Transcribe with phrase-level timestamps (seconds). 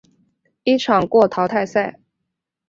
[0.63, 1.99] 一场过淘汰赛。